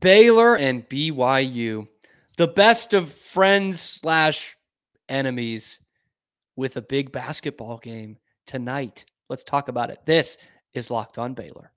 [0.00, 1.88] Baylor and BYU,
[2.36, 4.56] the best of friends slash
[5.08, 5.80] enemies
[6.56, 9.04] with a big basketball game tonight.
[9.28, 9.98] Let's talk about it.
[10.06, 10.38] This
[10.74, 11.72] is Locked On Baylor.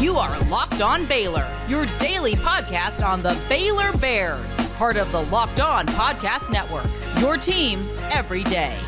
[0.00, 5.24] You are Locked On Baylor, your daily podcast on the Baylor Bears, part of the
[5.24, 6.86] Locked On Podcast Network.
[7.20, 7.80] Your team
[8.10, 8.78] every day.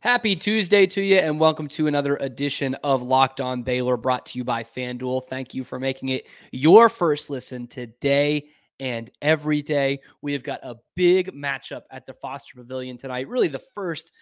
[0.00, 4.38] Happy Tuesday to you, and welcome to another edition of Locked On Baylor brought to
[4.38, 5.24] you by FanDuel.
[5.26, 8.46] Thank you for making it your first listen today
[8.78, 9.98] and every day.
[10.22, 13.26] We have got a big matchup at the Foster Pavilion tonight.
[13.26, 14.12] Really, the first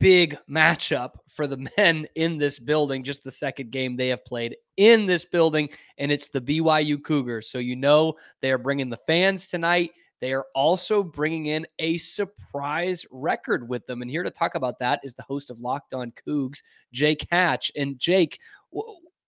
[0.00, 4.56] big matchup for the men in this building, just the second game they have played
[4.76, 7.52] in this building, and it's the BYU Cougars.
[7.52, 9.92] So, you know, they are bringing the fans tonight.
[10.24, 14.00] They are also bringing in a surprise record with them.
[14.00, 16.62] And here to talk about that is the host of Locked On Cougs,
[16.94, 17.70] Jake Hatch.
[17.76, 18.40] And Jake,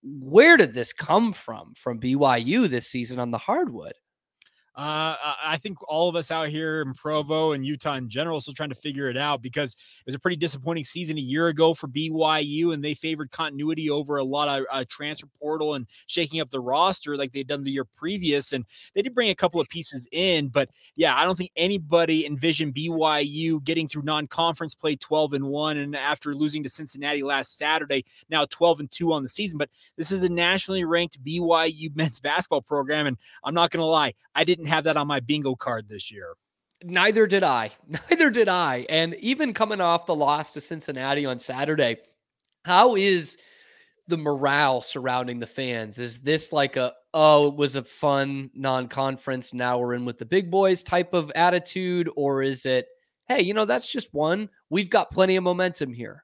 [0.01, 3.93] where did this come from from BYU this season on the hardwood?
[4.77, 8.53] Uh, I think all of us out here in Provo and Utah in general still
[8.53, 11.73] trying to figure it out because it was a pretty disappointing season a year ago
[11.73, 16.41] for BYU, and they favored continuity over a lot of uh, transfer portal and shaking
[16.41, 18.53] up the roster like they'd done the year previous.
[18.53, 22.27] And they did bring a couple of pieces in, but yeah, I don't think anybody
[22.27, 27.57] envisioned BYU getting through non-conference play 12 and one, and after losing to Cincinnati last
[27.57, 29.57] Saturday, now 12 and two on the season.
[29.57, 33.85] But this is a nationally ranked BYU men's basketball program, and I'm not going to
[33.85, 36.33] lie, I didn't have that on my bingo card this year.
[36.83, 37.71] Neither did I.
[37.87, 38.85] Neither did I.
[38.89, 41.97] And even coming off the loss to Cincinnati on Saturday,
[42.65, 43.37] how is
[44.07, 45.99] the morale surrounding the fans?
[45.99, 50.17] Is this like a, oh, it was a fun non conference, now we're in with
[50.17, 52.09] the big boys type of attitude?
[52.15, 52.87] Or is it,
[53.27, 54.49] hey, you know, that's just one.
[54.69, 56.23] We've got plenty of momentum here?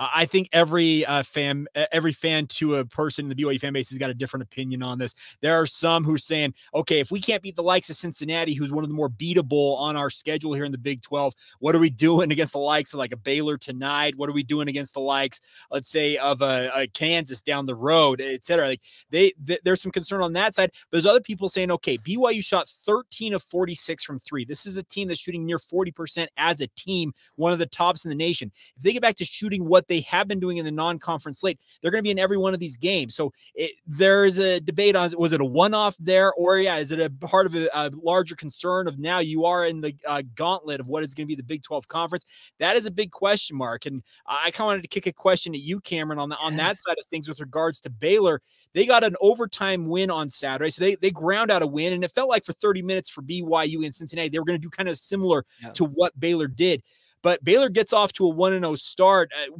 [0.00, 3.90] I think every uh, fan, every fan to a person in the BYU fan base
[3.90, 5.14] has got a different opinion on this.
[5.42, 8.54] There are some who are saying, okay, if we can't beat the likes of Cincinnati,
[8.54, 11.74] who's one of the more beatable on our schedule here in the Big 12, what
[11.74, 14.16] are we doing against the likes of like a Baylor tonight?
[14.16, 15.40] What are we doing against the likes,
[15.70, 18.68] let's say, of a, a Kansas down the road, et cetera?
[18.68, 20.70] Like they, th- there's some concern on that side.
[20.72, 24.46] But there's other people saying, okay, BYU shot 13 of 46 from three.
[24.46, 28.06] This is a team that's shooting near 40% as a team, one of the tops
[28.06, 28.50] in the nation.
[28.78, 31.58] If they get back to shooting what they have been doing in the non-conference slate,
[31.82, 33.14] they're going to be in every one of these games.
[33.14, 36.92] So it, there is a debate on was it a one-off there, or yeah, is
[36.92, 40.22] it a part of a, a larger concern of now you are in the uh,
[40.36, 42.24] gauntlet of what is going to be the Big 12 conference?
[42.60, 45.54] That is a big question mark, and I kind of wanted to kick a question
[45.54, 48.40] at you, Cameron, on the on that side of things with regards to Baylor.
[48.72, 52.04] They got an overtime win on Saturday, so they they ground out a win, and
[52.04, 54.70] it felt like for 30 minutes for BYU in Cincinnati they were going to do
[54.70, 55.72] kind of similar yeah.
[55.72, 56.82] to what Baylor did.
[57.22, 59.30] But Baylor gets off to a 1 0 start.
[59.36, 59.52] Uh,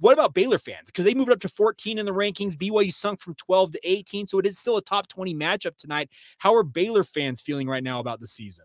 [0.00, 0.86] what about Baylor fans?
[0.86, 2.54] Because they moved up to 14 in the rankings.
[2.54, 4.26] BYU sunk from 12 to 18.
[4.26, 6.10] So it is still a top 20 matchup tonight.
[6.38, 8.64] How are Baylor fans feeling right now about the season?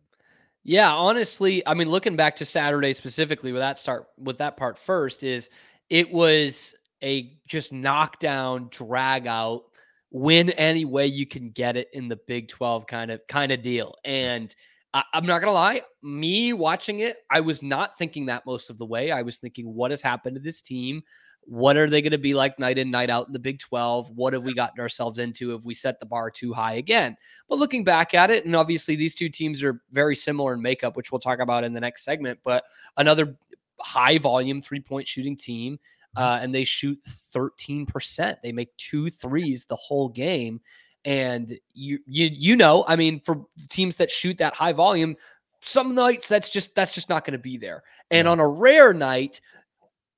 [0.64, 4.80] Yeah, honestly, I mean, looking back to Saturday specifically with that start with that part
[4.80, 5.50] first, is
[5.90, 6.74] it was
[7.04, 9.64] a just knockdown, drag out,
[10.10, 13.62] win any way you can get it in the Big 12 kind of kind of
[13.62, 13.96] deal.
[14.06, 14.56] And
[14.94, 18.78] I, am not gonna lie, me watching it, I was not thinking that most of
[18.78, 19.12] the way.
[19.12, 21.04] I was thinking, what has happened to this team?
[21.46, 24.12] What are they going to be like night in, night out in the Big 12?
[24.16, 27.18] What have we gotten ourselves into if we set the bar too high again?
[27.50, 30.96] But looking back at it, and obviously these two teams are very similar in makeup,
[30.96, 32.64] which we'll talk about in the next segment, but
[32.98, 33.36] another
[33.80, 35.74] high volume three point shooting team.
[36.18, 36.24] Mm-hmm.
[36.24, 37.00] Uh, and they shoot
[37.36, 38.38] 13%.
[38.42, 40.62] They make two threes the whole game.
[41.06, 45.16] And you you you know, I mean, for teams that shoot that high volume,
[45.62, 47.84] some nights that's just that's just not going to be there.
[48.12, 48.32] And yeah.
[48.32, 49.42] on a rare night,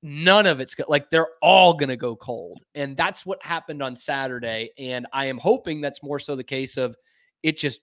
[0.02, 2.62] none of it's like they're all going to go cold.
[2.74, 4.70] And that's what happened on Saturday.
[4.78, 6.94] And I am hoping that's more so the case of
[7.42, 7.80] it just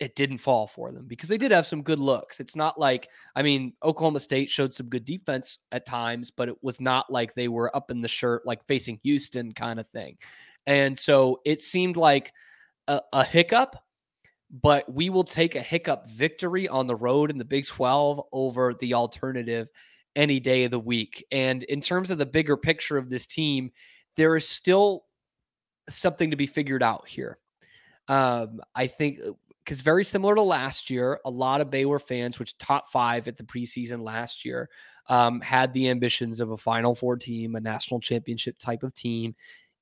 [0.00, 2.40] it didn't fall for them because they did have some good looks.
[2.40, 6.56] It's not like, I mean, Oklahoma State showed some good defense at times, but it
[6.62, 10.16] was not like they were up in the shirt, like facing Houston kind of thing.
[10.66, 12.32] And so it seemed like
[12.88, 13.76] a, a hiccup,
[14.50, 18.74] but we will take a hiccup victory on the road in the Big 12 over
[18.74, 19.68] the alternative
[20.16, 21.24] any day of the week.
[21.32, 23.72] And in terms of the bigger picture of this team,
[24.16, 25.04] there is still
[25.88, 27.38] something to be figured out here.
[28.08, 29.18] Um, I think
[29.64, 33.26] because uh, very similar to last year, a lot of Baylor fans, which top five
[33.28, 34.68] at the preseason last year,
[35.08, 39.34] um, had the ambitions of a Final Four team, a national championship type of team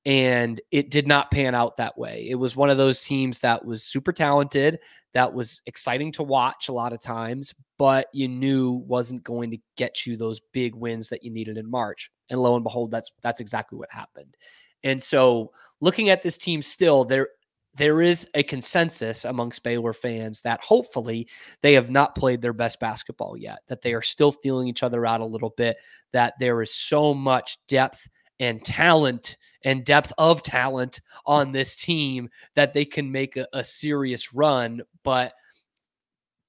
[0.05, 2.27] and it did not pan out that way.
[2.29, 4.79] It was one of those teams that was super talented,
[5.13, 9.57] that was exciting to watch a lot of times, but you knew wasn't going to
[9.77, 12.11] get you those big wins that you needed in March.
[12.29, 14.35] And lo and behold, that's that's exactly what happened.
[14.83, 17.29] And so looking at this team still, there
[17.75, 21.27] there is a consensus amongst Baylor fans that hopefully
[21.61, 25.07] they have not played their best basketball yet, that they are still feeling each other
[25.07, 25.77] out a little bit,
[26.11, 28.07] that there is so much depth
[28.43, 33.63] and talent and depth of talent on this team that they can make a, a
[33.63, 34.81] serious run.
[35.03, 35.33] But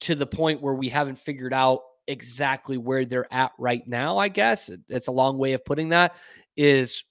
[0.00, 4.28] to the point where we haven't figured out exactly where they're at right now, I
[4.28, 6.16] guess it's a long way of putting that
[6.56, 7.04] is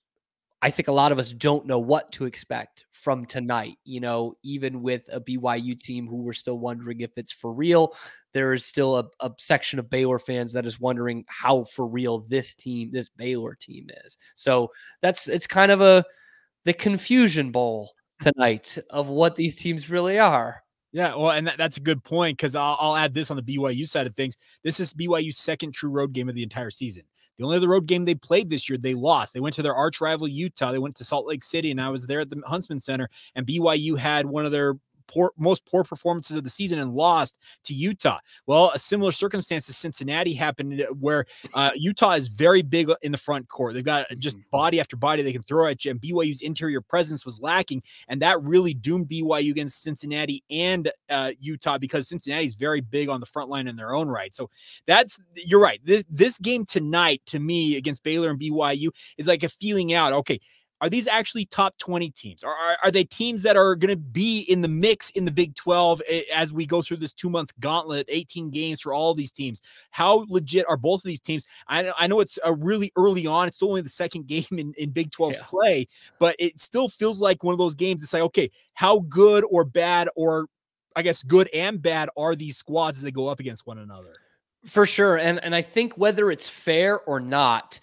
[0.62, 3.78] I think a lot of us don't know what to expect from tonight.
[3.84, 7.94] You know, even with a BYU team who we're still wondering if it's for real,
[8.34, 12.20] there is still a, a, section of Baylor fans that is wondering how for real
[12.22, 14.18] this team, this Baylor team is.
[14.36, 14.72] So
[15.02, 16.04] that's it's kind of a
[16.66, 20.64] the confusion bowl tonight of what these teams really are.
[20.92, 23.44] Yeah, well, and that, that's a good point because I'll, I'll add this on the
[23.44, 24.38] BYU side of things.
[24.64, 27.04] This is BYU's second true road game of the entire season.
[27.38, 29.34] The only other road game they played this year, they lost.
[29.34, 30.72] They went to their arch rival Utah.
[30.72, 33.10] They went to Salt Lake City, and I was there at the Huntsman Center.
[33.34, 34.76] And BYU had one of their
[35.14, 38.20] poor, most poor performances of the season and lost to Utah.
[38.48, 43.12] Well, a similar circumstance to Cincinnati happened uh, where uh, Utah is very big in
[43.12, 43.74] the front court.
[43.74, 44.50] They've got just mm-hmm.
[44.52, 48.22] body after body they can throw at you, and BYU's interior presence was lacking, and
[48.22, 53.26] that really doomed BYU against Cincinnati and uh, Utah because Cincinnati's very big on the
[53.26, 54.34] front line in their own right.
[54.34, 54.50] So
[54.88, 55.80] that's you're right.
[55.84, 60.14] This this game tonight to me against Baylor and BYU is like a feeling out.
[60.14, 60.40] Okay,
[60.84, 62.44] are these actually top 20 teams?
[62.44, 65.32] Or are, are they teams that are going to be in the mix in the
[65.32, 69.14] Big 12 eh, as we go through this two month gauntlet, 18 games for all
[69.14, 69.62] these teams?
[69.92, 71.46] How legit are both of these teams?
[71.70, 73.48] I, I know it's a uh, really early on.
[73.48, 75.44] It's only the second game in, in Big 12 yeah.
[75.48, 75.88] play,
[76.20, 78.04] but it still feels like one of those games.
[78.04, 80.48] It's like, okay, how good or bad, or
[80.98, 84.16] I guess good and bad are these squads as they go up against one another?
[84.66, 85.18] For sure.
[85.18, 87.80] And, and I think whether it's fair or not,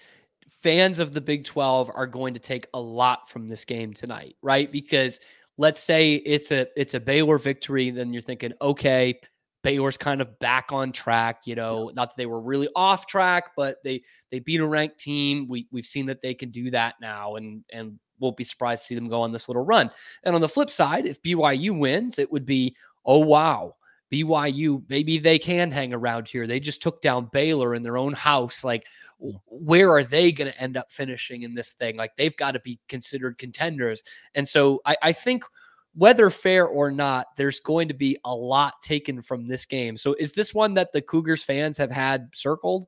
[0.63, 4.37] fans of the Big 12 are going to take a lot from this game tonight,
[4.43, 4.71] right?
[4.71, 5.21] Because
[5.59, 9.21] let's say it's a it's a Baylor victory, then you're thinking, okay,
[9.63, 11.95] Baylor's kind of back on track, you know, yeah.
[11.95, 15.47] not that they were really off track, but they they beat a ranked team.
[15.49, 18.87] We we've seen that they can do that now and and won't be surprised to
[18.89, 19.91] see them go on this little run.
[20.25, 23.77] And on the flip side, if BYU wins, it would be, oh wow,
[24.13, 26.47] BYU, maybe they can hang around here.
[26.47, 28.65] They just took down Baylor in their own house.
[28.65, 28.85] Like,
[29.47, 31.97] where are they going to end up finishing in this thing?
[31.97, 34.03] Like they've got to be considered contenders.
[34.35, 35.45] And so I, I think
[35.95, 39.97] whether fair or not, there's going to be a lot taken from this game.
[39.97, 42.87] So is this one that the Cougars fans have had circled?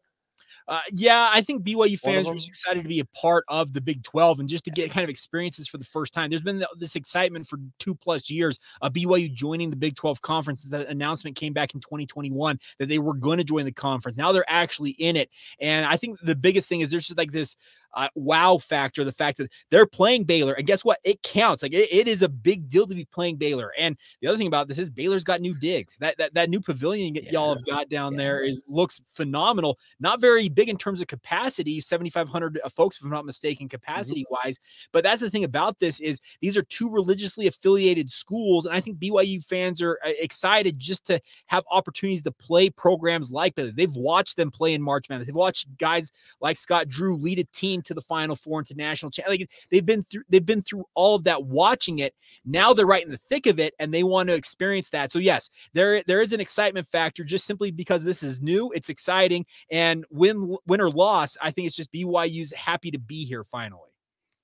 [0.69, 3.81] Uh, yeah, I think BYU fans are just excited to be a part of the
[3.81, 6.31] Big 12 and just to get kind of experiences for the first time.
[6.31, 10.63] There's been this excitement for two plus years of BYU joining the Big 12 conference.
[10.65, 14.17] That announcement came back in 2021 that they were going to join the conference.
[14.17, 15.31] Now they're actually in it.
[15.61, 17.57] And I think the biggest thing is there's just like this
[17.95, 20.55] uh, wow factor the fact that they're playing Baylor.
[20.55, 20.99] And guess what?
[21.05, 21.63] It counts.
[21.63, 23.73] Like it, it is a big deal to be playing Baylor.
[23.79, 25.97] And the other thing about this is Baylor's got new digs.
[26.01, 27.31] That that, that new pavilion yeah.
[27.31, 28.19] y'all have got down yeah.
[28.19, 29.79] there is looks phenomenal.
[30.01, 33.71] Not very big in terms of capacity, 7,500 uh, folks, if I'm not mistaken, mm-hmm.
[33.71, 34.47] capacity mm-hmm.
[34.47, 34.59] wise.
[34.93, 38.67] But that's the thing about this is these are two religiously affiliated schools.
[38.67, 43.33] And I think BYU fans are uh, excited just to have opportunities to play programs
[43.33, 43.77] like that.
[43.77, 45.27] They've watched them play in March Madness.
[45.27, 49.11] They've watched guys like Scott Drew lead a team to the Final Four into national
[49.11, 52.15] cha- like they've been through they've been through all of that watching it.
[52.45, 55.11] Now they're right in the thick of it and they want to experience that.
[55.11, 58.89] So yes, there there is an excitement factor just simply because this is new, it's
[58.89, 63.45] exciting and win win or loss, I think it's just BYU's happy to be here
[63.45, 63.93] finally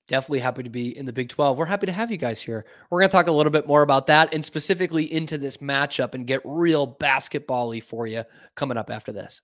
[0.09, 1.57] definitely happy to be in the Big 12.
[1.57, 2.65] We're happy to have you guys here.
[2.89, 6.15] We're going to talk a little bit more about that and specifically into this matchup
[6.15, 8.23] and get real basketball for you
[8.55, 9.41] coming up after this.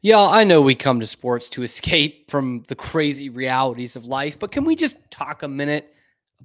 [0.00, 4.38] Yeah, I know we come to sports to escape from the crazy realities of life,
[4.38, 5.92] but can we just talk a minute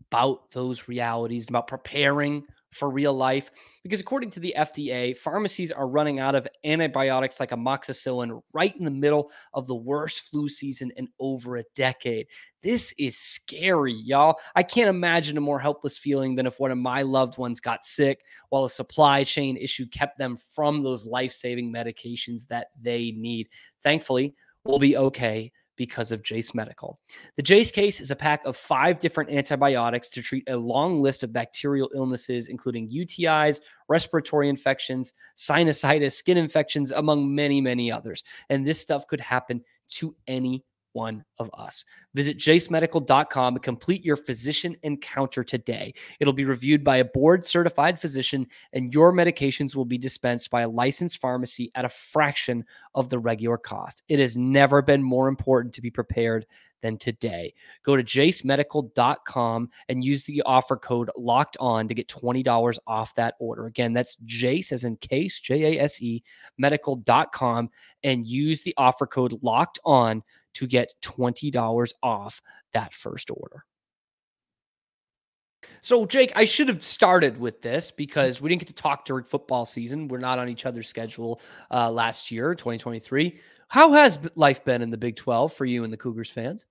[0.10, 2.44] about those realities, about preparing
[2.74, 3.52] for real life
[3.84, 8.86] because according to the FDA, pharmacies are running out of antibiotics like amoxicillin right in
[8.86, 12.28] the middle of the worst flu season in over a decade.
[12.62, 14.40] This is scary, y'all.
[14.56, 17.84] I can't imagine a more helpless feeling than if one of my loved ones got
[17.84, 23.50] sick while a supply chain issue kept them from those life-saving medications that they need.
[23.82, 27.00] Thankfully, we'll be okay because of Jase Medical.
[27.36, 31.24] The Jase case is a pack of five different antibiotics to treat a long list
[31.24, 38.24] of bacterial illnesses, including UTIs, respiratory infections, sinusitis, skin infections, among many, many others.
[38.50, 40.64] And this stuff could happen to any
[40.94, 41.86] one of us.
[42.14, 45.94] Visit jasemedical.com and complete your physician encounter today.
[46.20, 50.62] It'll be reviewed by a board certified physician, and your medications will be dispensed by
[50.62, 52.64] a licensed pharmacy at a fraction
[52.96, 54.04] of the regular cost.
[54.08, 56.46] It has never been more important to be prepared
[56.84, 57.54] than today.
[57.82, 63.34] Go to jasemedical.com and use the offer code locked on to get $20 off that
[63.40, 63.66] order.
[63.66, 66.22] Again, that's Jase as in case, J A S E,
[66.60, 67.70] medical.com,
[68.04, 70.22] and use the offer code locked on
[70.54, 72.42] to get $20 off
[72.74, 73.66] that first order.
[75.82, 79.24] So, Jake, I should have started with this because we didn't get to talk during
[79.24, 80.08] football season.
[80.08, 81.42] We're not on each other's schedule
[81.72, 83.40] uh, last year, 2023.
[83.68, 86.68] How has life been in the Big 12 for you and the Cougars fans?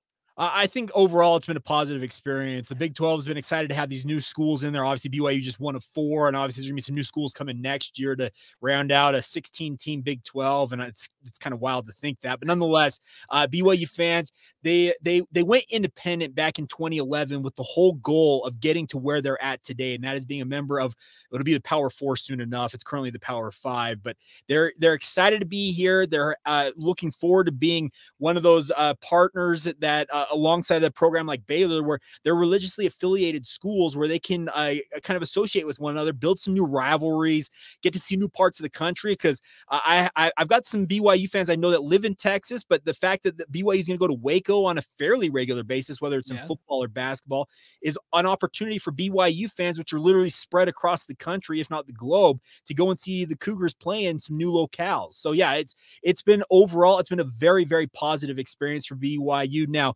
[0.52, 2.68] I think overall it's been a positive experience.
[2.68, 4.84] The Big 12 has been excited to have these new schools in there.
[4.84, 7.60] Obviously, BYU just one of four, and obviously there's gonna be some new schools coming
[7.60, 8.28] next year to
[8.60, 10.72] round out a 16 team Big 12.
[10.72, 12.98] And it's it's kind of wild to think that, but nonetheless,
[13.30, 14.32] uh, BYU fans
[14.62, 18.98] they they they went independent back in 2011 with the whole goal of getting to
[18.98, 20.94] where they're at today, and that is being a member of
[21.32, 22.74] it'll be the Power Four soon enough.
[22.74, 24.16] It's currently the Power Five, but
[24.48, 26.06] they're they're excited to be here.
[26.06, 30.90] They're uh, looking forward to being one of those uh, partners that uh, alongside a
[30.90, 35.66] program like Baylor, where they're religiously affiliated schools where they can uh, kind of associate
[35.66, 37.50] with one another, build some new rivalries,
[37.82, 39.12] get to see new parts of the country.
[39.12, 42.84] Because I, I I've got some BYU fans I know that live in Texas, but
[42.84, 46.00] the fact that BYU is going to go to Waco on a fairly regular basis,
[46.00, 46.46] whether it's in yeah.
[46.46, 47.48] football or basketball,
[47.82, 51.86] is an opportunity for BYU fans, which are literally spread across the country, if not
[51.86, 55.14] the globe, to go and see the Cougars play in some new locales.
[55.14, 59.68] So yeah, it's it's been overall, it's been a very very positive experience for BYU.
[59.68, 59.94] Now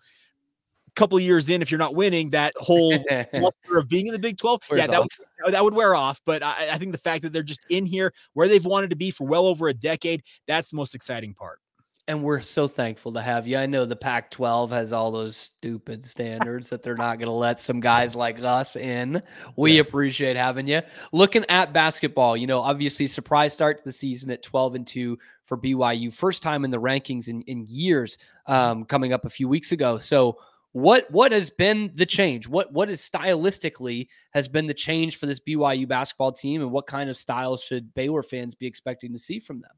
[0.96, 2.90] couple of years in, if you're not winning, that whole
[3.32, 6.20] luster of being in the Big 12, Where's yeah, that would, that would wear off.
[6.24, 8.96] But I, I think the fact that they're just in here where they've wanted to
[8.96, 11.60] be for well over a decade, that's the most exciting part.
[12.08, 13.58] And we're so thankful to have you.
[13.58, 17.32] I know the Pac 12 has all those stupid standards that they're not going to
[17.32, 19.20] let some guys like us in.
[19.56, 19.80] We yeah.
[19.80, 20.82] appreciate having you.
[21.10, 25.18] Looking at basketball, you know, obviously, surprise start to the season at 12 and 2
[25.46, 26.14] for BYU.
[26.14, 29.98] First time in the rankings in, in years um, coming up a few weeks ago.
[29.98, 30.38] So,
[30.76, 32.46] what what has been the change?
[32.46, 36.86] What what is stylistically has been the change for this BYU basketball team, and what
[36.86, 39.70] kind of styles should Baylor fans be expecting to see from them?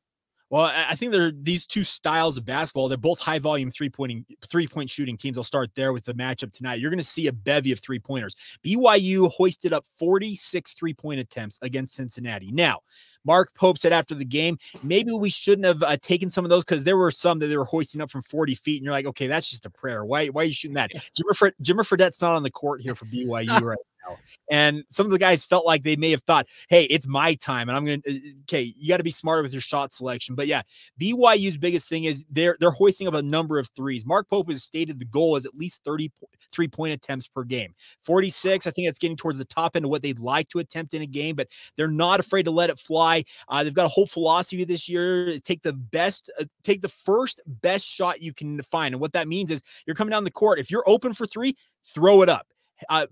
[0.51, 2.89] Well, I think they're these two styles of basketball.
[2.89, 5.39] They're both high volume three pointing three point shooting teams.
[5.39, 6.81] I'll start there with the matchup tonight.
[6.81, 8.35] You're going to see a bevy of three pointers.
[8.65, 12.51] BYU hoisted up 46 three point attempts against Cincinnati.
[12.51, 12.81] Now,
[13.29, 16.65] Mark Pope said after the game, maybe we shouldn't have uh, taken some of those
[16.65, 19.05] because there were some that they were hoisting up from 40 feet, and you're like,
[19.05, 20.03] okay, that's just a prayer.
[20.03, 20.91] Why why are you shooting that?
[21.15, 24.17] Jimmer, Fred, Jimmer Fredette's not on the court here for BYU right now.
[24.51, 27.69] and some of the guys felt like they may have thought, hey, it's my time.
[27.69, 30.35] And I'm going to, uh, okay, you got to be smarter with your shot selection.
[30.35, 30.63] But yeah,
[30.99, 34.07] BYU's biggest thing is they're, they're hoisting up a number of threes.
[34.07, 36.11] Mark Pope has stated the goal is at least 30
[36.53, 37.75] three point attempts per game.
[38.05, 40.95] 46, I think that's getting towards the top end of what they'd like to attempt
[40.95, 43.18] in a game, but they're not afraid to let it fly.
[43.49, 47.41] Uh, they've got a whole philosophy this year take the best, uh, take the first
[47.47, 48.95] best shot you can find.
[48.95, 50.59] And what that means is you're coming down the court.
[50.59, 51.57] If you're open for three,
[51.87, 52.47] throw it up
[52.89, 53.07] uh,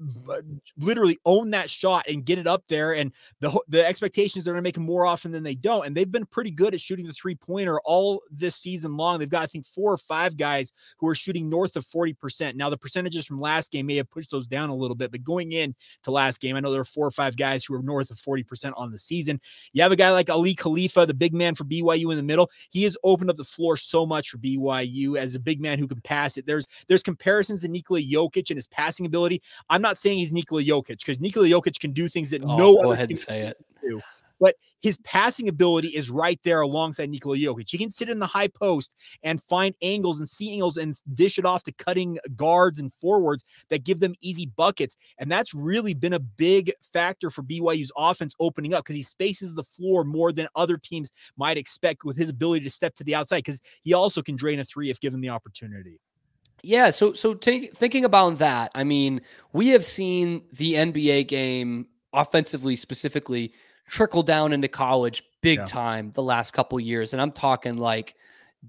[0.79, 2.95] literally own that shot and get it up there.
[2.95, 5.87] And the the expectations they're going to make them more often than they don't.
[5.87, 9.19] And they've been pretty good at shooting the three pointer all this season long.
[9.19, 12.57] They've got I think four or five guys who are shooting north of forty percent.
[12.57, 15.25] Now the percentages from last game may have pushed those down a little bit, but
[15.25, 17.83] going in to last game, I know there are four or five guys who are
[17.83, 19.41] north of forty percent on the season.
[19.73, 22.51] You have a guy like Aly Khalifa, the big man for BYU in the middle.
[22.71, 25.89] He has opened up the floor so much for BYU as a big man who
[25.89, 26.47] can pass it.
[26.47, 29.43] There's there's comparisons to Nikola Jokic and his passing ability.
[29.71, 32.75] I'm not saying he's Nikola Jokic because Nikola Jokic can do things that oh, no
[32.75, 33.57] go other ahead and say it.
[33.83, 34.01] Do
[34.41, 37.71] but his passing ability is right there alongside Nikola Jokic.
[37.71, 41.39] He can sit in the high post and find angles and see angles and dish
[41.39, 44.97] it off to cutting guards and forwards that give them easy buckets.
[45.19, 49.55] And that's really been a big factor for BYU's offense opening up because he spaces
[49.55, 53.15] the floor more than other teams might expect with his ability to step to the
[53.15, 56.01] outside because he also can drain a three if given the opportunity.
[56.63, 59.21] Yeah, so so t- thinking about that, I mean,
[59.53, 63.53] we have seen the NBA game offensively specifically
[63.87, 65.65] trickle down into college big yeah.
[65.67, 68.17] time the last couple years and I'm talking like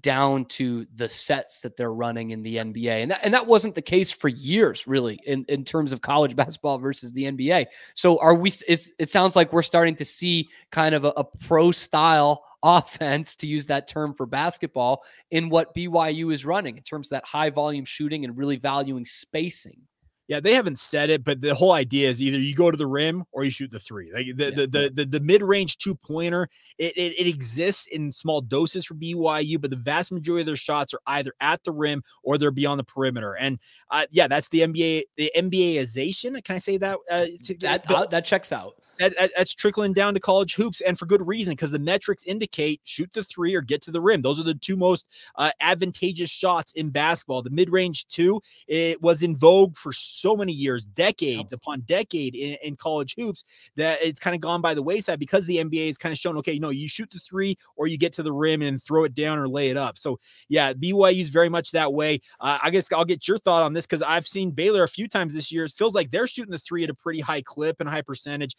[0.00, 3.02] down to the sets that they're running in the NBA.
[3.02, 6.36] And that, and that wasn't the case for years really in, in terms of college
[6.36, 7.66] basketball versus the NBA.
[7.94, 11.70] So are we it sounds like we're starting to see kind of a, a pro
[11.70, 17.08] style offense, to use that term for basketball, in what BYU is running in terms
[17.08, 19.80] of that high volume shooting and really valuing spacing.
[20.28, 22.86] Yeah, they haven't said it, but the whole idea is either you go to the
[22.86, 24.12] rim or you shoot the three.
[24.12, 24.50] Like the yeah.
[24.50, 28.84] the, the the the mid range two pointer, it, it, it exists in small doses
[28.84, 32.36] for BYU, but the vast majority of their shots are either at the rim or
[32.36, 33.38] they're beyond the perimeter.
[33.38, 33.58] And
[33.90, 36.44] uh, yeah, that's the NBA the NBAization.
[36.44, 36.98] Can I say that?
[37.10, 37.26] Uh,
[37.60, 41.26] that uh, that checks out that, that's trickling down to college hoops and for good
[41.26, 44.22] reason because the metrics indicate shoot the three or get to the rim.
[44.22, 47.42] Those are the two most uh, advantageous shots in basketball.
[47.42, 52.34] The mid range two, it was in vogue for so many years, decades upon decade
[52.34, 53.44] in, in college hoops
[53.76, 56.36] that it's kind of gone by the wayside because the NBA has kind of shown,
[56.38, 59.14] okay, no, you shoot the three or you get to the rim and throw it
[59.14, 59.98] down or lay it up.
[59.98, 62.20] So yeah, BYU is very much that way.
[62.40, 65.08] Uh, I guess I'll get your thought on this because I've seen Baylor a few
[65.08, 65.64] times this year.
[65.64, 68.56] It feels like they're shooting the three at a pretty high clip and high percentage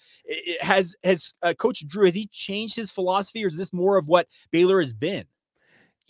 [0.62, 4.08] has has uh, Coach Drew has he changed his philosophy, or is this more of
[4.08, 5.26] what Baylor has been?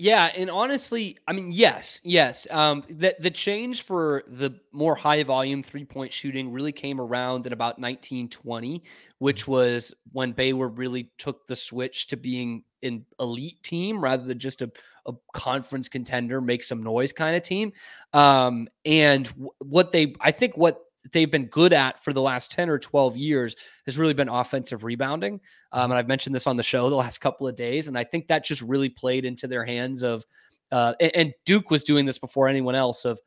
[0.02, 2.48] Yeah, and honestly, I mean, yes, yes.
[2.52, 7.46] Um, the the change for the more high volume three point shooting really came around
[7.46, 8.82] in about 1920,
[9.18, 9.52] which mm-hmm.
[9.52, 14.62] was when Baylor really took the switch to being an elite team rather than just
[14.62, 14.72] a,
[15.06, 17.74] a conference contender, make some noise kind of team.
[18.14, 19.28] Um, and
[19.60, 20.80] what they, I think, what
[21.12, 24.84] they've been good at for the last 10 or 12 years has really been offensive
[24.84, 25.40] rebounding.
[25.72, 27.88] Um, and I've mentioned this on the show the last couple of days.
[27.88, 30.26] And I think that just really played into their hands of,
[30.72, 33.20] uh, and, Duke was doing this before anyone else of,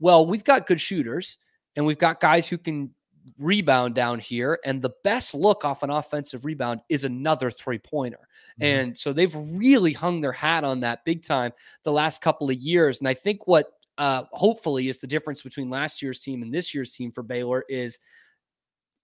[0.00, 1.36] well, we've got good shooters
[1.74, 2.90] and we've got guys who can
[3.38, 4.58] rebound down here.
[4.64, 8.28] And the best look off an offensive rebound is another three pointer.
[8.60, 8.64] Mm-hmm.
[8.64, 11.52] And so they've really hung their hat on that big time
[11.82, 13.00] the last couple of years.
[13.00, 16.74] And I think what uh, hopefully is the difference between last year's team and this
[16.74, 17.98] year's team for Baylor is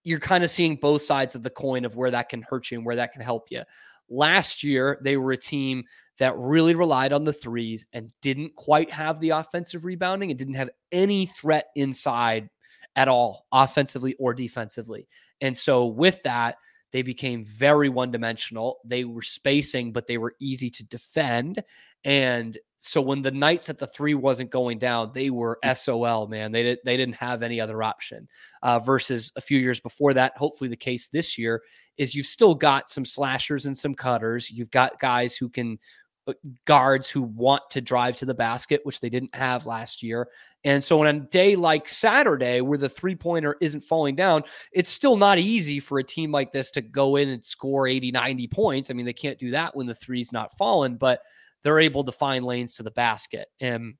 [0.04, 2.78] you're kind of seeing both sides of the coin of where that can hurt you
[2.78, 3.62] and where that can help you.
[4.08, 5.84] Last year, they were a team
[6.18, 10.54] that really relied on the threes and didn't quite have the offensive rebounding and didn't
[10.54, 12.50] have any threat inside
[12.96, 15.06] at all, offensively or defensively.
[15.40, 16.56] And so, with that,
[16.90, 18.80] they became very one dimensional.
[18.84, 21.64] They were spacing, but they were easy to defend.
[22.04, 25.76] And so when the Knights at the three wasn't going down, they were mm.
[25.76, 26.50] SOL, man.
[26.50, 28.26] They, did, they didn't have any other option.
[28.60, 31.62] Uh, versus a few years before that, hopefully the case this year
[31.96, 34.50] is you've still got some slashers and some cutters.
[34.50, 35.78] You've got guys who can
[36.26, 36.32] uh,
[36.64, 40.28] guards who want to drive to the basket, which they didn't have last year.
[40.64, 44.42] And so, on a day like Saturday, where the three pointer isn't falling down,
[44.72, 48.10] it's still not easy for a team like this to go in and score 80,
[48.10, 48.90] 90 points.
[48.90, 51.20] I mean, they can't do that when the three's not falling, but
[51.62, 53.94] they're able to find lanes to the basket and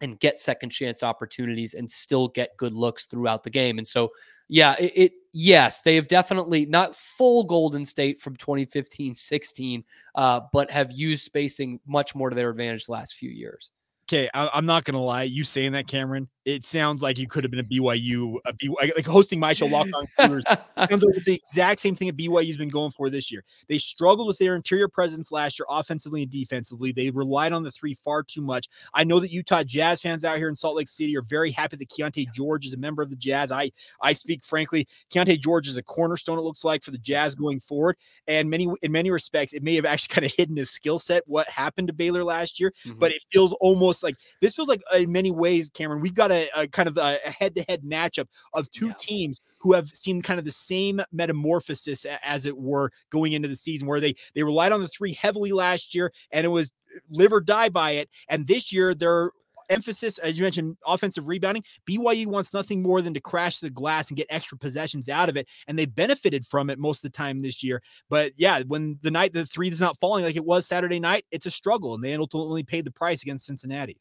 [0.00, 3.78] and get second chance opportunities and still get good looks throughout the game.
[3.78, 4.10] And so,
[4.48, 10.40] yeah, it, it yes, they have definitely not full Golden State from 2015 16, uh,
[10.52, 13.70] but have used spacing much more to their advantage the last few years.
[14.10, 15.22] Okay, I, am not gonna lie.
[15.22, 18.96] You saying that, Cameron, it sounds like you could have been a BYU, a BYU
[18.96, 20.44] like hosting my show, Locked On Cougars.
[20.48, 23.44] sounds like it's the exact same thing that BYU's been going for this year.
[23.68, 26.90] They struggled with their interior presence last year, offensively and defensively.
[26.90, 28.68] They relied on the three far too much.
[28.94, 31.76] I know that Utah Jazz fans out here in Salt Lake City are very happy
[31.76, 33.52] that Keyonte George is a member of the Jazz.
[33.52, 33.70] I
[34.02, 36.38] I speak frankly, Keyonte George is a cornerstone.
[36.38, 37.96] It looks like for the Jazz going forward,
[38.26, 41.22] and many in many respects, it may have actually kind of hidden his skill set.
[41.26, 42.98] What happened to Baylor last year, mm-hmm.
[42.98, 46.00] but it feels almost like this feels like in many ways, Cameron.
[46.00, 48.94] We've got a, a kind of a a head-to-head matchup of two yeah.
[48.98, 53.56] teams who have seen kind of the same metamorphosis as it were going into the
[53.56, 56.98] season where they they relied on the three heavily last year and it was eh,
[57.10, 59.30] live or die by it and this year they're
[59.70, 61.64] emphasis, as you mentioned, offensive rebounding.
[61.88, 65.36] BYU wants nothing more than to crash the glass and get extra possessions out of
[65.36, 67.82] it, and they benefited from it most of the time this year.
[68.08, 71.24] But yeah, when the night the three is not falling like it was Saturday night,
[71.30, 73.98] it's a struggle, and they ultimately paid the price against Cincinnati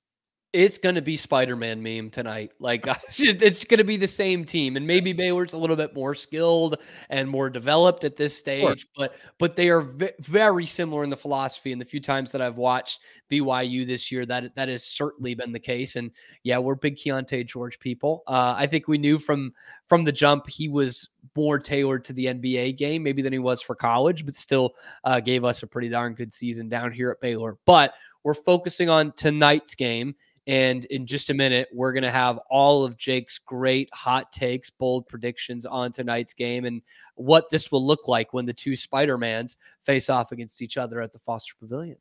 [0.52, 2.54] it's going to be Spider-Man meme tonight.
[2.60, 5.76] Like it's, just, it's going to be the same team, and maybe Baylor's a little
[5.76, 6.78] bit more skilled
[7.10, 11.18] and more developed at this stage, but but they are v- very similar in the
[11.18, 11.72] philosophy.
[11.72, 15.52] And the few times that I've watched BYU this year, that that has certainly been
[15.52, 15.96] the case.
[15.96, 16.12] And
[16.44, 18.24] yeah, we're big Keyonte George people.
[18.28, 19.54] Uh, I think we knew from
[19.90, 23.62] from the jump he was more tailored to the NBA game, maybe than he was
[23.62, 27.20] for college, but still uh, gave us a pretty darn good season down here at
[27.20, 27.58] Baylor.
[27.66, 30.16] But we're focusing on tonight's game
[30.50, 34.72] and in just a minute, we're going to have all of Jake's great hot takes,
[34.72, 36.82] bold predictions on tonight's game and
[37.14, 41.14] what this will look like when the two Spider-Mans face off against each other at
[41.14, 41.98] the Foster Pavilion.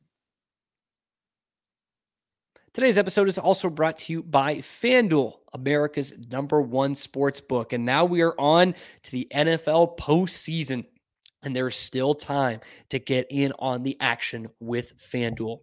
[2.78, 7.72] Today's episode is also brought to you by FanDuel, America's number one sports book.
[7.72, 10.86] And now we are on to the NFL postseason,
[11.42, 12.60] and there's still time
[12.90, 15.58] to get in on the action with FanDuel.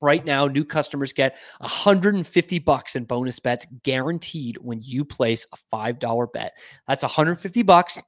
[0.00, 5.76] Right now, new customers get 150 bucks in bonus bets guaranteed when you place a
[5.76, 6.56] $5 bet.
[6.88, 7.98] That's 150 bucks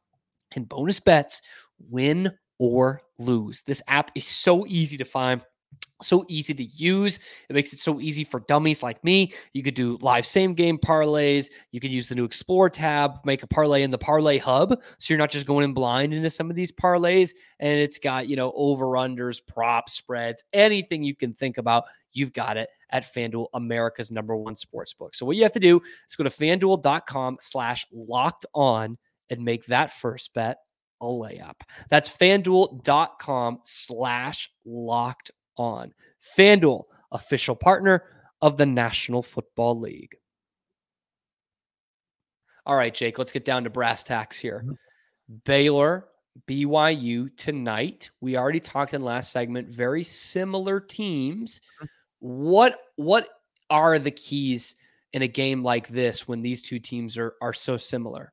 [0.56, 1.42] in bonus bets,
[1.90, 3.60] win or lose.
[3.64, 5.44] This app is so easy to find
[6.02, 7.18] so easy to use.
[7.48, 9.32] It makes it so easy for dummies like me.
[9.52, 11.48] You could do live same game parlays.
[11.72, 14.80] You can use the new Explore tab, make a parlay in the Parlay Hub.
[14.98, 17.34] So you're not just going in blind into some of these parlays.
[17.60, 21.84] And it's got, you know, over unders, prop spreads, anything you can think about.
[22.12, 25.14] You've got it at FanDuel, America's number one sports book.
[25.14, 28.96] So what you have to do is go to fanduel.com slash locked on
[29.30, 30.58] and make that first bet
[31.00, 31.60] a layup.
[31.90, 35.92] That's fanduel.com slash locked on.
[36.36, 38.04] FanDuel, official partner
[38.40, 40.16] of the National Football League.
[42.66, 44.62] All right, Jake, let's get down to brass tacks here.
[44.64, 45.34] Mm-hmm.
[45.44, 46.08] Baylor,
[46.46, 48.10] BYU tonight.
[48.20, 51.60] We already talked in last segment, very similar teams.
[51.76, 51.86] Mm-hmm.
[52.20, 53.28] What what
[53.70, 54.74] are the keys
[55.12, 58.32] in a game like this when these two teams are are so similar?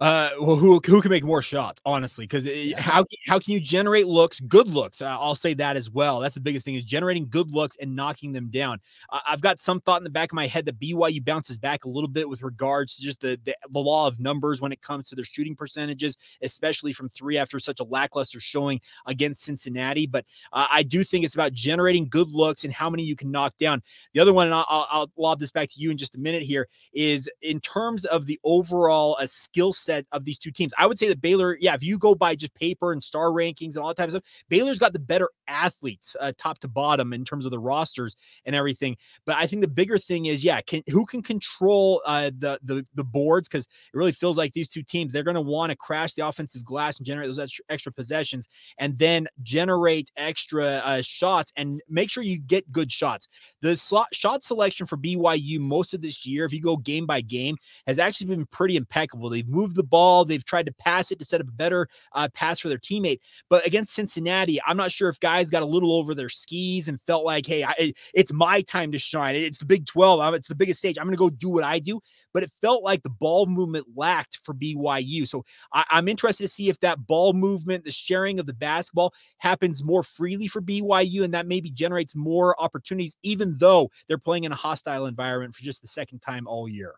[0.00, 2.22] Uh, well, who who can make more shots, honestly?
[2.24, 2.80] Because yeah.
[2.80, 5.02] how how can you generate looks, good looks?
[5.02, 6.20] Uh, I'll say that as well.
[6.20, 8.78] That's the biggest thing is generating good looks and knocking them down.
[9.10, 11.84] Uh, I've got some thought in the back of my head that BYU bounces back
[11.84, 14.80] a little bit with regards to just the, the, the law of numbers when it
[14.82, 20.06] comes to their shooting percentages, especially from three after such a lackluster showing against Cincinnati.
[20.06, 23.32] But uh, I do think it's about generating good looks and how many you can
[23.32, 23.82] knock down.
[24.14, 26.20] The other one, and I'll, I'll, I'll lob this back to you in just a
[26.20, 30.50] minute here, is in terms of the overall uh, skill set set of these two
[30.50, 30.74] teams.
[30.76, 33.74] I would say that Baylor, yeah, if you go by just paper and star rankings
[33.74, 37.12] and all that type of stuff, Baylor's got the better athletes, uh, top to bottom,
[37.12, 38.96] in terms of the rosters and everything.
[39.24, 42.86] But I think the bigger thing is, yeah, can who can control uh, the the
[42.94, 45.76] the boards because it really feels like these two teams they're going to want to
[45.76, 48.46] crash the offensive glass and generate those extra, extra possessions,
[48.78, 53.26] and then generate extra uh, shots and make sure you get good shots.
[53.62, 57.22] The slot shot selection for BYU most of this year, if you go game by
[57.22, 59.30] game, has actually been pretty impeccable.
[59.30, 60.24] They've moved the ball.
[60.24, 63.20] They've tried to pass it to set up a better uh, pass for their teammate.
[63.48, 67.00] But against Cincinnati, I'm not sure if guys got a little over their skis and
[67.06, 69.36] felt like, hey, I, it's my time to shine.
[69.36, 70.34] It's the Big 12.
[70.34, 70.98] It's the biggest stage.
[70.98, 72.00] I'm going to go do what I do.
[72.34, 75.26] But it felt like the ball movement lacked for BYU.
[75.26, 79.14] So I, I'm interested to see if that ball movement, the sharing of the basketball
[79.38, 84.44] happens more freely for BYU and that maybe generates more opportunities, even though they're playing
[84.44, 86.94] in a hostile environment for just the second time all year.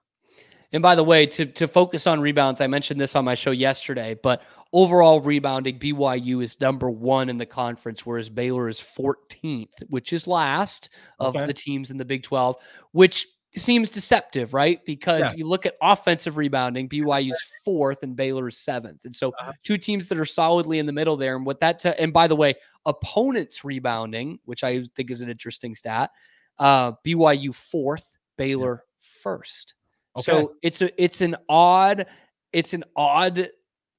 [0.72, 3.50] And by the way, to to focus on rebounds, I mentioned this on my show
[3.50, 9.68] yesterday, but overall rebounding, BYU is number one in the conference, whereas Baylor is 14th,
[9.88, 11.46] which is last of okay.
[11.46, 12.56] the teams in the Big 12,
[12.92, 14.84] which seems deceptive, right?
[14.84, 15.32] Because yeah.
[15.36, 19.04] you look at offensive rebounding, BYU is fourth and Baylor is seventh.
[19.04, 19.52] And so uh-huh.
[19.64, 21.36] two teams that are solidly in the middle there.
[21.36, 22.54] And what that, t- and by the way,
[22.86, 26.10] opponents rebounding, which I think is an interesting stat,
[26.58, 29.06] uh, BYU fourth, Baylor yeah.
[29.22, 29.74] first.
[30.18, 30.32] Okay.
[30.32, 32.06] So it's a it's an odd
[32.52, 33.48] it's an odd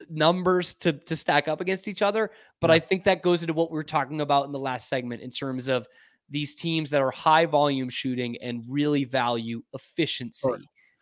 [0.10, 2.76] numbers to to stack up against each other, but yeah.
[2.76, 5.30] I think that goes into what we were talking about in the last segment in
[5.30, 5.88] terms of
[6.30, 10.60] these teams that are high volume shooting and really value efficiency sure.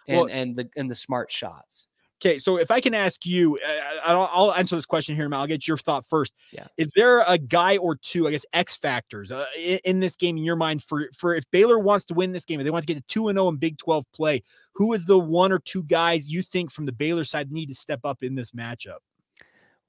[0.07, 1.88] and well, and the and the smart shots.
[2.21, 5.39] Okay, so if I can ask you, uh, I'll, I'll, answer this question here, Mal.
[5.39, 6.33] I'll get your thought first.
[6.51, 6.67] Yeah.
[6.75, 10.37] Is there a guy or two, I guess, X factors uh, in, in, this game
[10.37, 12.85] in your mind for for if Baylor wants to win this game, if they want
[12.85, 15.53] to get a two and zero oh in Big Twelve play, who is the one
[15.53, 18.51] or two guys you think from the Baylor side need to step up in this
[18.51, 18.97] matchup?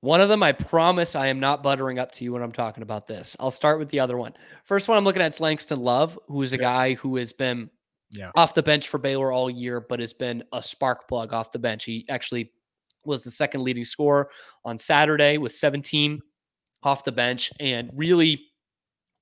[0.00, 2.82] One of them, I promise I am not buttering up to you when I'm talking
[2.82, 3.36] about this.
[3.40, 4.34] I'll start with the other one.
[4.64, 6.62] First one I'm looking at is Langston Love, who is a yeah.
[6.62, 7.70] guy who has been
[8.10, 8.30] yeah.
[8.34, 11.58] off the bench for Baylor all year, but has been a spark plug off the
[11.58, 11.84] bench.
[11.84, 12.52] He actually
[13.04, 14.30] was the second leading scorer
[14.64, 16.20] on Saturday with 17
[16.82, 18.46] off the bench and really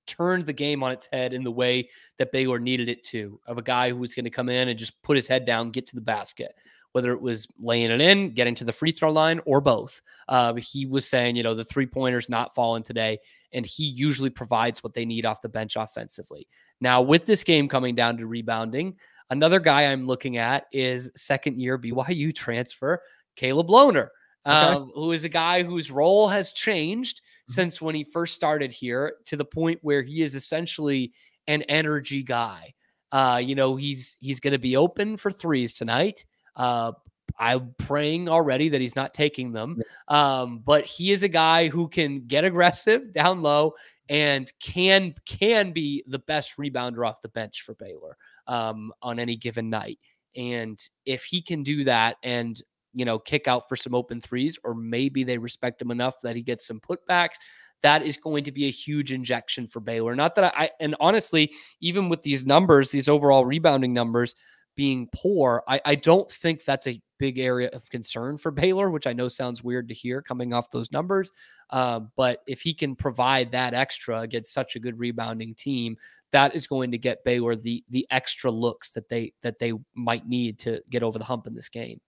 [0.07, 3.59] turned the game on its head in the way that Baylor needed it to of
[3.59, 5.87] a guy who was going to come in and just put his head down, get
[5.87, 6.55] to the basket,
[6.93, 10.01] whether it was laying it in, getting to the free throw line, or both.
[10.29, 13.19] Uh, he was saying, you know, the three pointers not falling today,
[13.53, 16.47] and he usually provides what they need off the bench offensively.
[16.81, 18.97] Now, with this game coming down to rebounding,
[19.31, 23.01] another guy I'm looking at is second year BYU transfer
[23.37, 24.09] Caleb Lohner,
[24.47, 24.57] okay.
[24.57, 27.53] um, who is a guy whose role has changed mm-hmm.
[27.53, 31.13] since when he first started here to the point where he is essentially
[31.47, 32.75] an energy guy.
[33.11, 36.25] Uh, you know, he's he's going to be open for threes tonight.
[36.59, 36.93] Uh,
[37.39, 39.81] I'm praying already that he's not taking them.
[40.09, 43.75] Um, but he is a guy who can get aggressive down low
[44.09, 48.17] and can can be the best rebounder off the bench for Baylor
[48.47, 49.99] um, on any given night.
[50.37, 52.61] And if he can do that and
[52.95, 56.37] you know, kick out for some open threes, or maybe they respect him enough that
[56.37, 57.37] he gets some putbacks.
[57.81, 60.17] that is going to be a huge injection for Baylor.
[60.17, 64.35] Not that I, and honestly, even with these numbers, these overall rebounding numbers
[64.79, 69.09] being poor, I, I don't think that's a big area of concern for Baylor, which
[69.09, 71.33] I know sounds weird to hear coming off those numbers.
[71.71, 75.97] Um, but if he can provide that extra against such a good rebounding team,
[76.31, 80.29] that is going to get Baylor the the extra looks that they that they might
[80.29, 82.01] need to get over the hump in this game.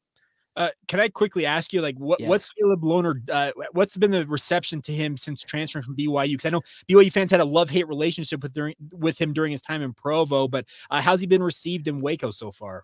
[0.57, 2.29] Uh, can I quickly ask you, like, what, yes.
[2.29, 3.21] what's Caleb Lohner?
[3.31, 6.33] Uh, what's been the reception to him since transferring from BYU?
[6.33, 9.53] Because I know BYU fans had a love hate relationship with during with him during
[9.53, 12.83] his time in Provo, but uh, how's he been received in Waco so far?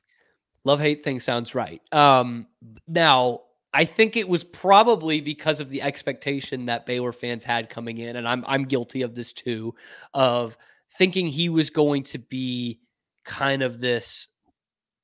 [0.64, 1.80] Love hate thing sounds right.
[1.92, 2.46] Um,
[2.88, 7.98] now I think it was probably because of the expectation that Baylor fans had coming
[7.98, 9.74] in, and I'm I'm guilty of this too,
[10.14, 10.56] of
[10.92, 12.80] thinking he was going to be
[13.24, 14.28] kind of this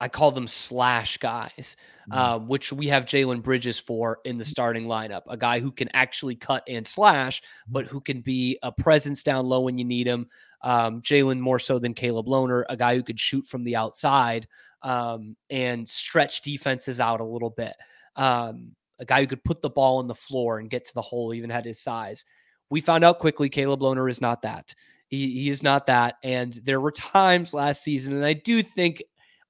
[0.02, 1.76] I call them slash guys,
[2.10, 2.12] mm-hmm.
[2.12, 5.22] uh, which we have Jalen Bridges for in the starting lineup.
[5.28, 7.72] A guy who can actually cut and slash, mm-hmm.
[7.72, 10.26] but who can be a presence down low when you need him.
[10.62, 14.48] Um, Jalen more so than Caleb Lohner, a guy who could shoot from the outside
[14.82, 17.74] um, and stretch defenses out a little bit.
[18.16, 21.02] Um, a guy who could put the ball on the floor and get to the
[21.02, 22.24] hole, even had his size.
[22.70, 24.74] We found out quickly Caleb Lohner is not that.
[25.06, 26.16] He, he is not that.
[26.24, 29.00] And there were times last season, and I do think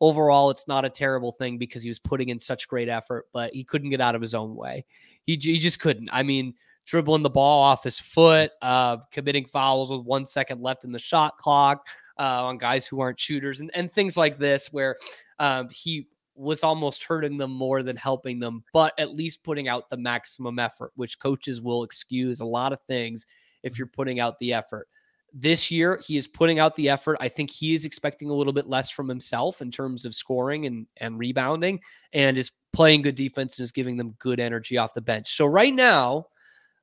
[0.02, 3.54] overall it's not a terrible thing because he was putting in such great effort, but
[3.54, 4.84] he couldn't get out of his own way.
[5.24, 6.10] He, he just couldn't.
[6.12, 10.84] I mean, dribbling the ball off his foot, uh, committing fouls with one second left
[10.84, 11.86] in the shot clock
[12.18, 14.96] uh, on guys who aren't shooters, and, and things like this, where
[15.38, 19.88] um, he was almost hurting them more than helping them, but at least putting out
[19.88, 23.26] the maximum effort, which coaches will excuse a lot of things
[23.62, 24.88] if you're putting out the effort.
[25.32, 27.16] This year, he is putting out the effort.
[27.20, 30.66] I think he is expecting a little bit less from himself in terms of scoring
[30.66, 31.80] and, and rebounding
[32.12, 35.34] and is playing good defense and is giving them good energy off the bench.
[35.34, 36.26] So, right now,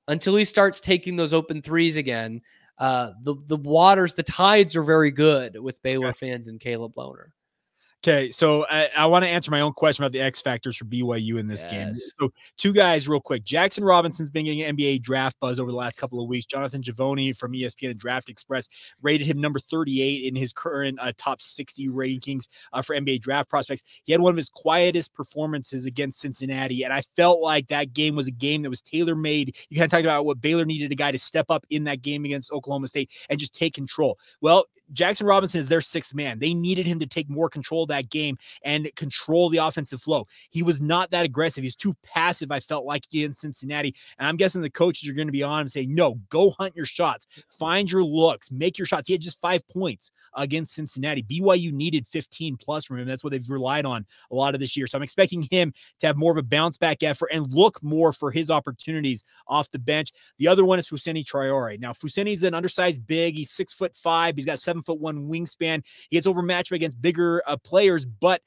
[0.07, 2.41] until he starts taking those open threes again,
[2.79, 7.27] uh, the, the waters, the tides are very good with Baylor fans and Caleb Lohner.
[8.01, 10.85] Okay, so I, I want to answer my own question about the X factors for
[10.85, 11.71] BYU in this yes.
[11.71, 11.93] game.
[11.93, 13.43] So, two guys, real quick.
[13.43, 16.45] Jaxson Robinson's been getting NBA draft buzz over the last couple of weeks.
[16.45, 18.69] Jonathan Givony from ESPN and Draft Express
[19.01, 23.49] rated him number 38 in his current uh, top 60 rankings uh, for NBA draft
[23.49, 23.83] prospects.
[24.05, 28.15] He had one of his quietest performances against Cincinnati, and I felt like that game
[28.15, 29.57] was a game that was tailor made.
[29.69, 32.01] You kind of talked about what Baylor needed a guy to step up in that
[32.01, 34.17] game against Oklahoma State and just take control.
[34.39, 36.39] Well, Jaxson Robinson is their sixth man.
[36.39, 40.27] They needed him to take more control of that game and control the offensive flow.
[40.51, 41.63] He was not that aggressive.
[41.63, 43.95] He's too passive, I felt like in Cincinnati.
[44.17, 46.75] And I'm guessing the coaches are going to be on him saying, no, go hunt
[46.75, 49.07] your shots, find your looks, make your shots.
[49.07, 51.23] He had just five points against Cincinnati.
[51.23, 53.07] BYU needed 15 plus from him.
[53.07, 54.87] That's what they've relied on a lot of this year.
[54.87, 58.13] So I'm expecting him to have more of a bounce back effort and look more
[58.13, 60.11] for his opportunities off the bench.
[60.37, 61.79] The other one is Fousseyni Traore.
[61.79, 63.35] Now, Fousseyni's an undersized big.
[63.35, 64.35] He's six foot five.
[64.35, 65.83] He's got seven seven foot one wingspan.
[66.09, 68.41] He gets overmatched against bigger uh, players, but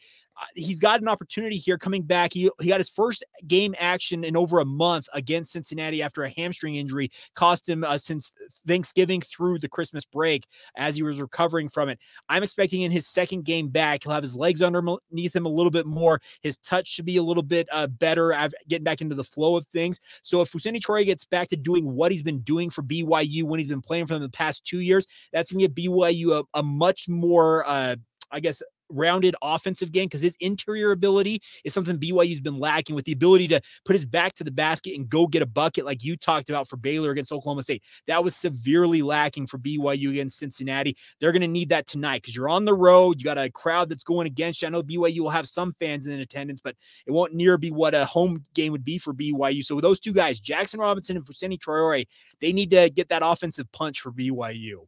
[0.54, 2.32] he's got an opportunity here coming back.
[2.32, 6.30] He, he got his first game action in over a month against Cincinnati after a
[6.30, 8.32] hamstring injury, cost him uh, since
[8.66, 11.98] Thanksgiving through the Christmas break as he was recovering from it.
[12.28, 15.70] I'm expecting in his second game back, he'll have his legs underneath him a little
[15.70, 16.20] bit more.
[16.42, 18.34] His touch should be a little bit uh, better,
[18.68, 20.00] getting back into the flow of things.
[20.22, 23.58] So if Fousseyni Traore gets back to doing what he's been doing for BYU when
[23.58, 26.58] he's been playing for them the past two years, that's going to give BYU a,
[26.58, 27.96] a much more, uh,
[28.30, 33.04] I guess, rounded offensive game because his interior ability is something BYU's been lacking with
[33.04, 36.04] the ability to put his back to the basket and go get a bucket like
[36.04, 37.82] you talked about for Baylor against Oklahoma State.
[38.06, 40.96] That was severely lacking for BYU against Cincinnati.
[41.20, 43.18] They're going to need that tonight because you're on the road.
[43.18, 44.68] You got a crowd that's going against you.
[44.68, 46.76] I know BYU will have some fans in attendance, but
[47.06, 49.64] it won't near be what a home game would be for BYU.
[49.64, 52.06] So with those two guys, Jaxson Robinson and Fousseyni Traore,
[52.40, 54.86] they need to get that offensive punch for BYU.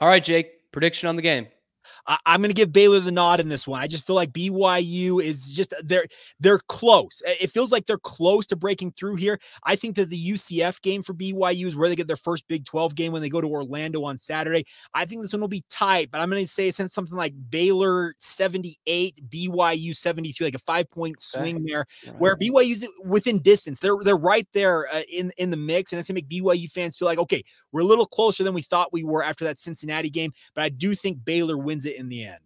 [0.00, 1.48] All right, Jake, prediction on the game.
[2.06, 3.80] I, am going to give Baylor the nod in this one.
[3.80, 6.06] I just feel like BYU is just they're
[6.40, 7.22] they're close.
[7.26, 9.38] It feels like they're close to breaking through here.
[9.64, 12.64] I think that the UCF game for BYU is where they get their first Big
[12.64, 14.64] 12 game when they go to Orlando on Saturday.
[14.94, 17.34] I think this one will be tight, but I'm going to say since something like
[17.50, 22.18] Baylor 78, BYU 72, like a five point swing there, right.
[22.18, 23.80] where BYU's within distance.
[23.80, 26.70] They're they're right there uh, in in the mix, and it's going to make BYU
[26.70, 29.58] fans feel like okay, we're a little closer than we thought we were after that
[29.58, 30.32] Cincinnati game.
[30.54, 32.38] But I do think Baylor wins it in the end.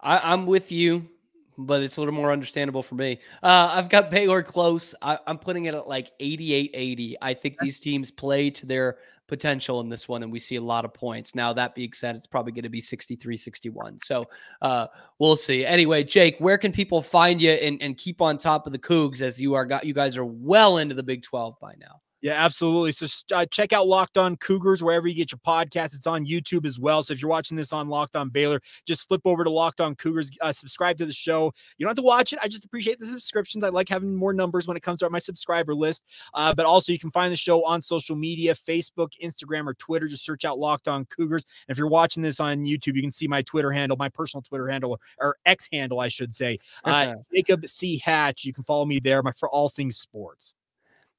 [0.00, 1.08] I, am with you,
[1.56, 3.18] but it's a little more understandable for me.
[3.42, 4.94] Uh, I've got Baylor close.
[5.00, 7.16] I, am putting it at like 88 80.
[7.22, 10.60] I think these teams play to their potential in this one, and we see a
[10.60, 11.34] lot of points.
[11.34, 13.98] Now, that being said, it's probably going to be 63 61.
[13.98, 14.26] So
[14.60, 14.88] uh,
[15.18, 15.64] we'll see.
[15.64, 19.22] Anyway, Jake, where can people find you and, and keep on top of the Cougs
[19.22, 22.00] as you are got you guys are well into the Big 12 by now?
[22.24, 22.92] Yeah, absolutely.
[22.92, 25.94] So uh, check out Locked On Cougars wherever you get your podcast.
[25.94, 27.02] It's on YouTube as well.
[27.02, 29.94] So if you're watching this on Locked On Baylor, just flip over to Locked On
[29.94, 31.52] Cougars, uh, subscribe to the show.
[31.76, 32.38] You don't have to watch it.
[32.40, 33.62] I just appreciate the subscriptions.
[33.62, 36.02] I like having more numbers when it comes to my subscriber list.
[36.32, 40.08] Uh, but also, you can find the show on social media Facebook, Instagram, or Twitter.
[40.08, 41.44] Just search out Locked On Cougars.
[41.68, 44.40] And if you're watching this on YouTube, you can see my Twitter handle, my personal
[44.40, 47.98] Twitter handle, or X handle, I should say, uh, Jacob C.
[47.98, 48.46] Hatch.
[48.46, 50.54] You can follow me there for all things sports.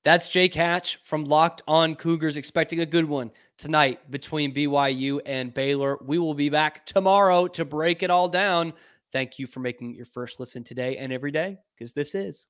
[0.06, 5.52] That's Jake Hatch from Locked On Cougars, expecting a good one tonight between BYU and
[5.52, 5.98] Baylor.
[6.06, 8.74] We will be back tomorrow to break it all down.
[9.12, 12.46] Thank you for making your first listen today and every day because this is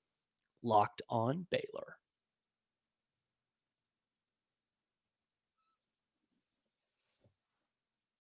[0.64, 1.95] Locked On Baylor.